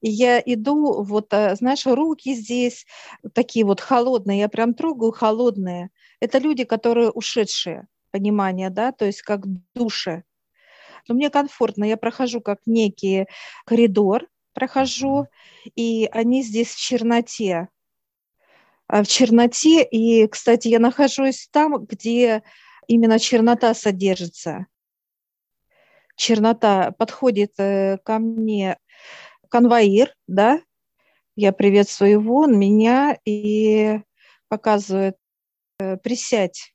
[0.00, 2.86] И я иду, вот, э, знаешь, руки здесь
[3.34, 5.90] такие вот холодные, я прям трогаю холодные.
[6.20, 9.42] Это люди, которые ушедшие, понимание, да, то есть как
[9.74, 10.24] души.
[11.08, 13.26] Но мне комфортно, я прохожу как некий
[13.64, 15.26] коридор, прохожу,
[15.74, 17.68] и они здесь в черноте.
[18.88, 22.42] А в черноте, и, кстати, я нахожусь там, где
[22.86, 24.66] именно чернота содержится.
[26.16, 28.78] Чернота подходит э, ко мне
[29.48, 30.60] конвоир, да,
[31.36, 34.00] я приветствую его, он меня и
[34.48, 35.16] показывает,
[35.78, 36.72] э, присядь.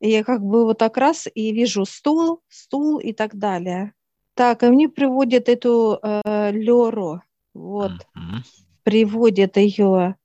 [0.00, 3.94] И я как бы вот так раз и вижу стул, стул и так далее.
[4.34, 7.22] Так, и мне приводят эту э, Леру,
[7.54, 8.42] вот, mm-hmm.
[8.82, 10.16] приводят ее.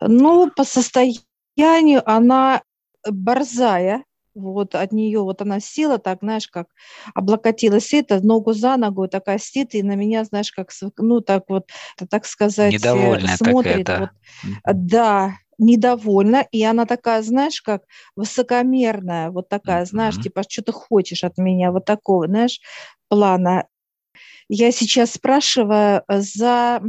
[0.00, 2.62] Ну, по состоянию она
[3.04, 6.68] борзая, вот от нее вот она села так, знаешь, как
[7.14, 11.68] облокотилась это, ногу за ногу такая сидит, и на меня, знаешь, как, ну, так вот,
[12.10, 13.86] так сказать, э, Недовольная смотрит.
[13.86, 14.10] Такая,
[14.64, 17.82] вот, да, недовольна, и она такая, знаешь, как
[18.16, 19.88] высокомерная, вот такая, mm-hmm.
[19.88, 22.60] знаешь, типа, что ты хочешь от меня, вот такого, знаешь,
[23.08, 23.66] плана.
[24.48, 26.82] Я сейчас спрашиваю за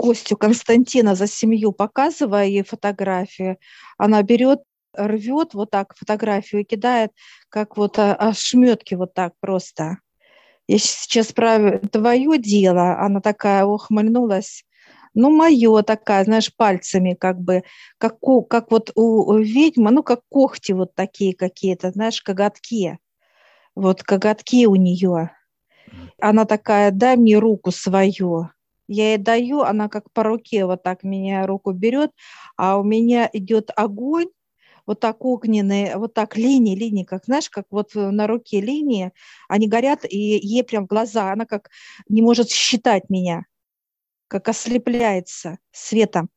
[0.00, 3.58] Костю Константина, за семью, показывая ей фотографии,
[3.98, 4.60] она берет,
[4.94, 7.12] рвет вот так фотографию и кидает,
[7.48, 9.98] как вот ошметки вот так просто.
[10.66, 14.64] Я сейчас спрашиваю, твое дело, она такая ухмыльнулась,
[15.14, 17.64] ну, мое такая, знаешь, пальцами как бы,
[17.98, 18.18] как,
[18.48, 22.98] как вот у ведьмы, ну, как когти вот такие какие-то, знаешь, коготки.
[23.74, 25.32] Вот коготки у нее.
[26.20, 28.50] Она такая, дай мне руку свою.
[28.86, 32.10] Я ей даю, она как по руке вот так меня руку берет,
[32.56, 34.28] а у меня идет огонь,
[34.86, 39.12] вот так огненные, вот так линии, линии, как, знаешь, как вот на руке линии,
[39.48, 41.70] они горят, и ей прям глаза, она как
[42.08, 43.44] не может считать меня
[44.30, 46.30] как ослепляется светом.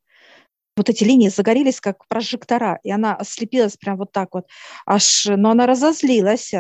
[0.76, 4.48] Вот эти линии загорелись, как прожектора, и она ослепилась прям вот так вот.
[4.88, 6.52] Аж, но она разозлилась.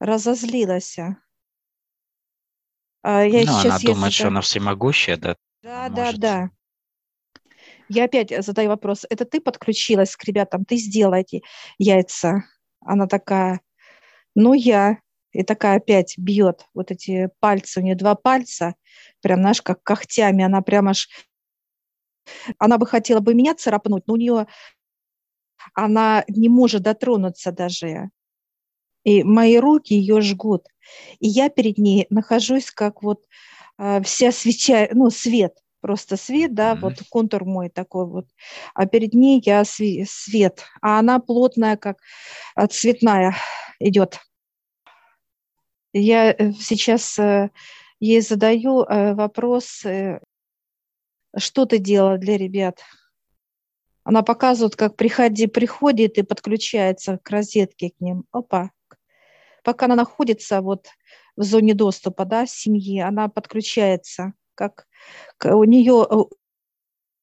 [0.00, 0.98] Разозлилась.
[3.02, 5.36] А я ну, она думает, что она всемогущая, да?
[5.62, 6.50] Да, да, да.
[7.94, 9.06] Я опять задаю вопрос.
[9.08, 10.64] Это ты подключилась к ребятам?
[10.64, 11.44] Ты сделай эти
[11.78, 12.42] яйца?
[12.80, 13.60] Она такая,
[14.34, 14.98] ну я.
[15.30, 18.74] И такая опять бьет вот эти пальцы, у нее два пальца,
[19.20, 21.08] прям, знаешь, как когтями, она прям аж...
[22.58, 24.46] Она бы хотела бы меня царапнуть, но у нее
[25.74, 28.10] она не может дотронуться даже.
[29.04, 30.66] И мои руки ее жгут.
[31.20, 33.24] И я перед ней нахожусь как вот
[33.78, 36.80] э, вся свеча, ну, свет, просто свет, да, mm-hmm.
[36.80, 38.26] вот контур мой такой вот,
[38.72, 41.98] а перед ней я свет, а она плотная, как
[42.54, 43.36] а, цветная
[43.80, 44.18] идет.
[45.92, 47.50] Я э, сейчас э,
[48.00, 49.84] ей задаю э, вопрос,
[51.36, 52.80] что ты делала для ребят?
[54.04, 58.24] Она показывает, как приходи, приходит и подключается к розетке к ним.
[58.32, 58.70] Опа.
[59.62, 60.86] Пока она находится вот
[61.36, 64.32] в зоне доступа, да, семьи, она подключается.
[64.54, 64.86] Как
[65.44, 66.06] у нее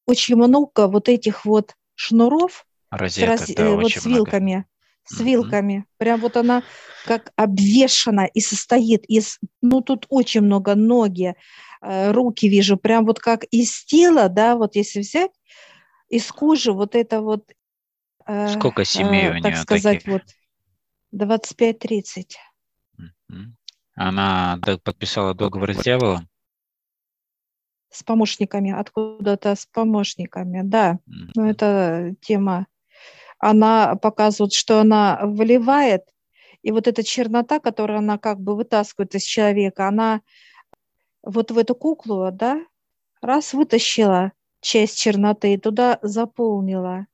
[0.06, 4.52] очень много вот этих вот шнуров Розеток, с, раз, да, вот с вилками.
[4.52, 4.66] Много
[5.04, 5.72] с вилками.
[5.72, 5.94] Mm-hmm.
[5.98, 6.62] Прям вот она
[7.04, 11.34] как обвешана и состоит из, ну тут очень много ноги,
[11.80, 15.32] э, руки вижу, прям вот как из тела, да, вот если взять,
[16.08, 17.50] из кожи вот это вот.
[18.26, 20.22] Э, Сколько семей э, у нее Так сказать, таких?
[21.12, 22.36] вот 25-30.
[23.00, 23.34] Mm-hmm.
[23.94, 26.28] Она подписала договор с дьяволом?
[27.92, 30.98] С помощниками, откуда-то с помощниками, да.
[31.06, 31.30] Mm-hmm.
[31.36, 32.66] Ну, это тема
[33.42, 36.04] она показывает, что она выливает,
[36.62, 40.20] и вот эта чернота, которую она как бы вытаскивает из человека, она
[41.24, 42.64] вот в эту куклу, да,
[43.20, 47.08] раз вытащила часть черноты и туда заполнила.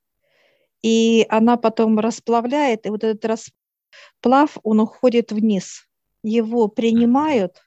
[0.83, 5.89] И она потом расплавляет, и вот этот расплав, он уходит вниз.
[6.23, 7.63] Его принимают,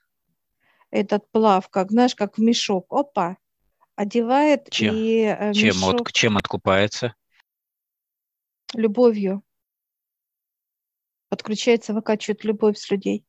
[0.92, 2.86] этот плав, как, знаешь, как в мешок.
[2.90, 3.38] Опа,
[3.96, 4.94] одевает чем?
[4.94, 6.08] и э, чем, мешок...
[6.08, 7.14] от, чем откупается?
[8.74, 9.42] любовью.
[11.28, 13.24] Подключается, выкачивает любовь с людей.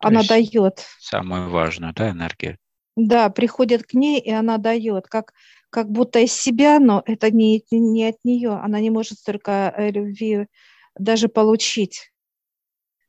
[0.00, 0.86] То она дает.
[0.98, 2.58] Самую важную, да, энергию?
[2.96, 5.32] Да, приходит к ней, и она дает, как,
[5.70, 8.52] как будто из себя, но это не, не от нее.
[8.52, 10.46] Она не может столько э, любви
[10.98, 12.12] даже получить.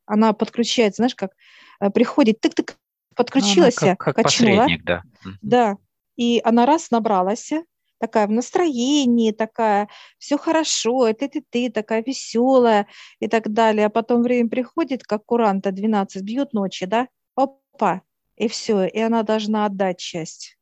[0.06, 1.32] Она подключается, знаешь, как
[1.80, 2.76] э, приходит, тык-тык,
[3.16, 4.68] подключилась, ну, как, как качнула.
[4.84, 5.04] да.
[5.42, 5.78] Да,
[6.16, 7.52] и она раз набралась,
[8.00, 9.88] такая в настроении, такая,
[10.18, 12.88] все хорошо, это ты, ты, такая веселая
[13.20, 13.86] и так далее.
[13.86, 18.02] А потом время приходит, как куранта 12 бьет ночи, да, опа,
[18.36, 20.58] И все, и она должна отдать часть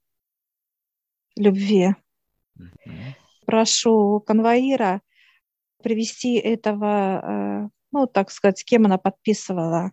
[1.36, 1.96] любви.
[2.60, 3.14] Mm-hmm.
[3.46, 5.02] Прошу конвоира
[5.82, 7.22] привести этого,
[7.66, 9.92] э, ну, так сказать, с кем она подписывала.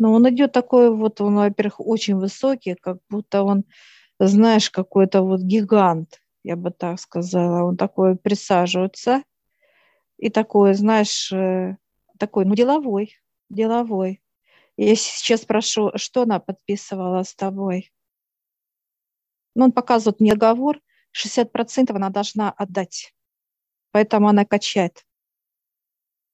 [0.00, 3.64] Но он идет такой вот, он, во-первых, очень высокий, как будто он,
[4.18, 7.64] знаешь, какой-то вот гигант, я бы так сказала.
[7.64, 9.22] Он такой присаживается
[10.16, 11.76] и такой, знаешь, э,
[12.18, 13.12] такой, ну, деловой,
[13.50, 14.22] деловой.
[14.78, 17.92] Я сейчас спрошу, что она подписывала с тобой?
[19.54, 20.80] Ну, он показывает мне договор,
[21.12, 23.14] 60% она должна отдать.
[23.92, 25.04] Поэтому она качает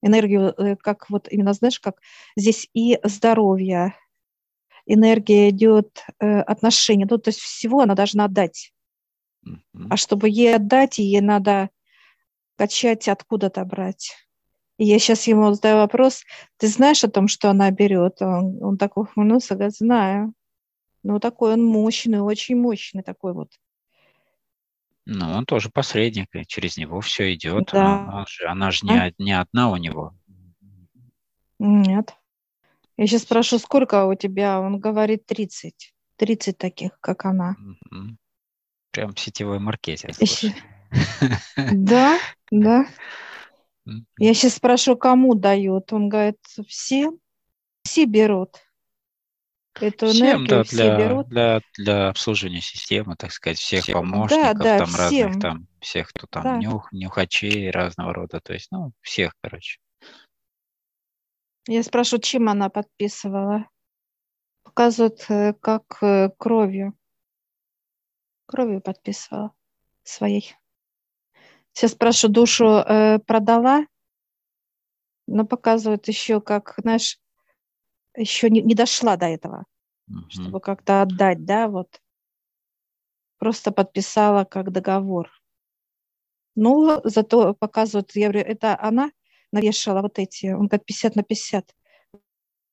[0.03, 1.97] энергию, э, как вот именно, знаешь, как
[2.37, 3.95] здесь и здоровье,
[4.87, 8.73] энергия идет, э, отношения, ну, то есть всего она должна отдать.
[9.47, 9.87] Mm-hmm.
[9.91, 11.71] А чтобы ей отдать, ей надо
[12.57, 14.15] качать, откуда-то брать.
[14.79, 16.23] И я сейчас ему задаю вопрос,
[16.59, 18.21] ты знаешь о том, что она берет?
[18.21, 20.35] Он, он так ухмыльнулся, говорит, знаю.
[21.03, 23.53] Ну, такой он мощный, очень мощный такой вот.
[25.07, 27.71] Ну, он тоже посредник, и через него все идет.
[27.73, 28.01] Да.
[28.01, 29.13] Она, же, она же не, а?
[29.19, 30.15] не одна у него.
[31.61, 32.15] Нет.
[32.97, 34.61] Я сейчас спрошу, сколько у тебя?
[34.61, 35.95] Он говорит 30.
[36.17, 37.57] 30 таких, как она.
[38.91, 40.15] Прям сетевой маркетинг.
[41.73, 42.19] Да,
[42.51, 42.87] да.
[44.19, 45.93] Я сейчас спрашиваю, кому дают.
[45.93, 47.11] Он говорит, все,
[47.83, 48.57] все берут.
[49.81, 51.29] Эту всем, да, все для, берут.
[51.29, 53.95] Для, для обслуживания системы, так сказать, всех всем.
[53.95, 55.27] помощников, да, да, там всем.
[55.27, 56.57] разных, там, всех, кто там да.
[56.57, 59.79] нюх, нюхачей разного рода, то есть, ну, всех, короче.
[61.69, 63.69] Я спрашиваю, чем она подписывала?
[64.63, 66.97] Показывают, э, как э, кровью.
[68.47, 69.53] Кровью подписывала
[70.05, 70.55] своей.
[71.73, 73.87] Сейчас спрашиваю, душу э, продала,
[75.27, 77.19] но показывают еще, как, знаешь,
[78.17, 79.65] еще не, не дошла до этого,
[80.09, 80.29] угу.
[80.29, 82.01] чтобы как-то отдать, да, вот.
[83.39, 85.31] Просто подписала как договор.
[86.55, 89.11] Ну, зато показывают, я говорю, это она
[89.53, 91.75] навешала вот эти, он говорит, 50 на 50.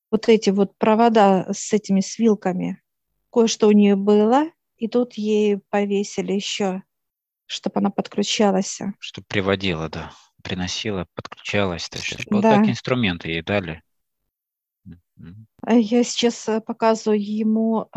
[0.09, 2.81] Вот эти вот провода с этими с вилками.
[3.31, 4.45] Кое-что у нее было,
[4.77, 6.83] и тут ей повесили еще
[7.53, 8.79] чтобы она подключалась.
[8.99, 10.11] Чтобы приводила, да,
[10.41, 11.87] приносила, подключалась.
[11.89, 12.57] То есть, вот да.
[12.57, 13.81] так инструменты ей дали.
[15.61, 17.89] А я сейчас э, показываю ему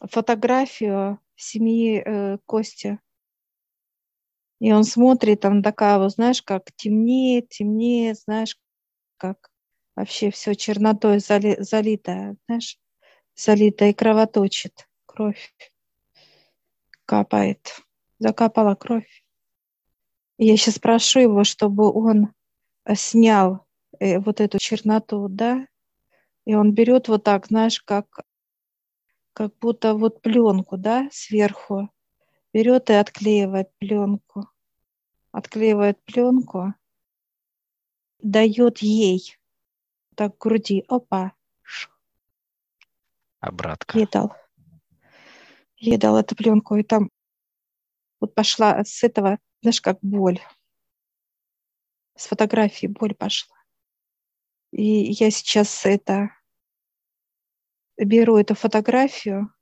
[0.00, 3.00] фотографию семьи э, Кости.
[4.60, 8.56] И он смотрит, там такая, вот, знаешь, как темнеет, темнеет, знаешь,
[9.16, 9.50] как
[9.94, 12.78] вообще все чернотой зали, залитое, знаешь,
[13.36, 15.52] залитое и кровоточит, кровь
[17.08, 17.82] капает
[18.18, 19.24] закапала кровь.
[20.36, 22.32] Я сейчас прошу его, чтобы он
[22.84, 23.66] э, снял
[23.98, 25.66] э, вот эту черноту, да,
[26.48, 28.22] и он берет вот так, знаешь, как,
[29.34, 31.90] как будто вот пленку, да, сверху,
[32.54, 34.48] берет и отклеивает пленку,
[35.30, 36.72] отклеивает пленку,
[38.20, 39.36] дает ей
[40.14, 41.34] так к груди, опа,
[43.40, 43.98] обратка.
[43.98, 44.34] Ей дал.
[45.76, 47.10] Ей дал эту пленку, и там
[48.20, 50.40] вот пошла с этого, знаешь, как боль.
[52.16, 53.54] С фотографии боль пошла.
[54.70, 56.37] И я сейчас это
[57.98, 59.52] беру эту фотографию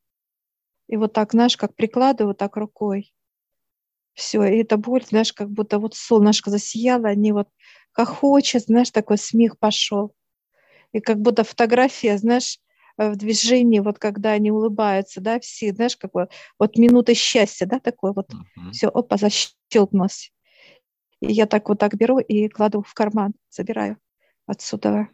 [0.89, 3.13] и вот так, знаешь, как прикладываю так рукой.
[4.15, 7.49] Все, и эта боль, знаешь, как будто вот солнышко засияло, они вот
[7.93, 10.15] как хочет, знаешь, такой смех пошел.
[10.93, 12.61] И как будто фотография, знаешь,
[12.99, 17.67] Э, в движении, вот когда они улыбаются, да, все, знаешь, как вот, вот минута счастья,
[17.67, 18.71] да, такой вот, uh-huh.
[18.73, 20.33] все, опа, защелкнулось.
[21.21, 23.99] И я так вот так беру и кладу в карман, забираю
[24.47, 25.09] отсюда.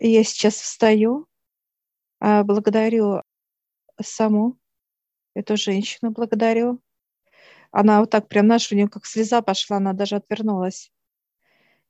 [0.00, 1.26] И я сейчас встаю,
[2.20, 3.22] благодарю
[4.00, 4.56] саму
[5.34, 6.80] эту женщину, благодарю.
[7.70, 10.92] Она вот так прям, знаешь, у нее как слеза пошла, она даже отвернулась.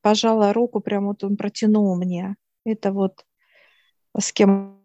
[0.01, 2.37] Пожала руку, прям вот он протянул мне.
[2.65, 3.25] Это вот
[4.19, 4.83] с кем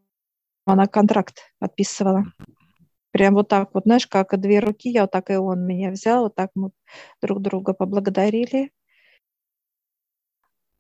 [0.66, 2.26] она контракт подписывала.
[3.12, 6.24] Прям вот так вот, знаешь, как две руки, я вот так и он меня взял,
[6.24, 6.72] вот так мы
[7.22, 8.72] друг друга поблагодарили.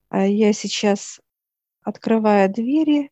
[0.09, 1.19] А я сейчас
[1.81, 3.11] открываю двери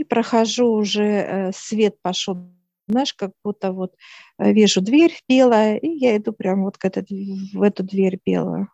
[0.00, 2.38] и прохожу уже, э, свет пошел,
[2.88, 3.94] знаешь, как будто вот
[4.38, 7.04] э, вижу дверь белая, и я иду прямо вот к этой,
[7.52, 8.68] в эту дверь белую.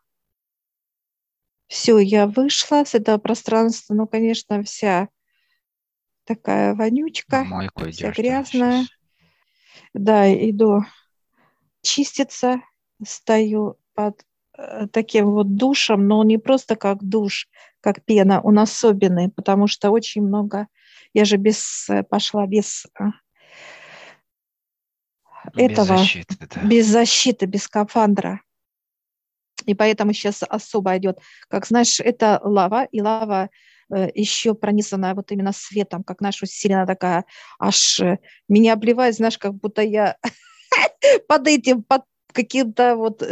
[1.67, 5.09] Все, я вышла с этого пространства, ну, конечно, вся
[6.25, 8.83] такая вонючка, Майку вся грязная.
[8.83, 8.89] Сейчас.
[9.95, 10.85] Да, иду
[11.83, 12.61] чиститься,
[13.05, 14.25] стою под
[14.57, 17.49] э, таким вот душем, но он не просто как душ,
[17.81, 20.69] как пена, он особенный, потому что очень много
[21.17, 23.13] Я же без э, пошла без а,
[25.55, 26.61] этого, без защиты, да.
[26.61, 28.43] без защиты, без скафандра.
[29.65, 31.19] И поэтому сейчас особо идет,
[31.49, 33.49] как знаешь, это лава, и лава
[33.91, 37.25] э, еще пронизанная вот именно светом, как наша сильно такая,
[37.59, 40.19] аж э, меня обливает, знаешь, как будто я
[41.29, 42.03] под этим, под
[42.35, 43.23] каким-то вот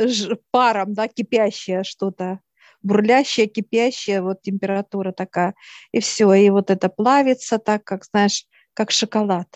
[0.51, 2.41] паром, да, кипящее что-то,
[2.85, 5.55] бурлящее, кипящее, вот температура такая,
[5.91, 9.49] и все, и вот это плавится так, как, знаешь, как шоколад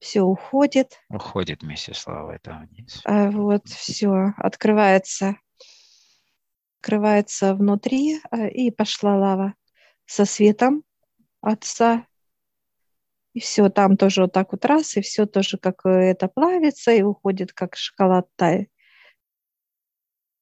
[0.00, 1.00] все уходит.
[1.08, 3.00] Уходит вместе с лавой, да, вниз.
[3.04, 5.36] А вот все, открывается,
[6.80, 9.54] открывается внутри, а, и пошла лава
[10.06, 10.84] со светом
[11.40, 12.06] отца.
[13.34, 16.92] И все, там тоже вот так вот раз, и все тоже как э, это плавится,
[16.92, 18.70] и уходит как шоколад тает.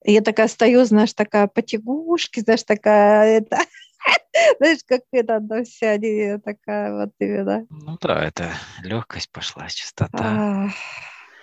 [0.08, 3.58] Я такая стою, знаешь, такая потягушки, знаешь, такая это,
[4.58, 5.98] Знаешь, как это она вся
[6.38, 7.66] такая вот именно.
[7.70, 10.18] Ну да, это легкость пошла, чистота.
[10.22, 10.68] А,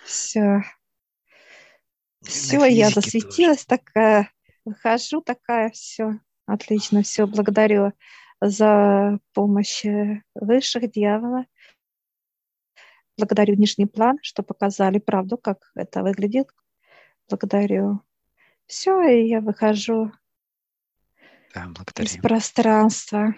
[0.05, 0.63] все.
[2.21, 3.81] Все, я засветилась тоже.
[3.81, 4.31] такая,
[4.63, 7.91] выхожу такая, все, отлично, все, благодарю
[8.39, 11.45] за помощь э, высших дьявола.
[13.17, 16.47] Благодарю нижний план, что показали правду, как это выглядит.
[17.27, 18.01] Благодарю.
[18.67, 20.11] Все, и я выхожу
[21.53, 22.11] да, благодарим.
[22.11, 23.35] из пространства.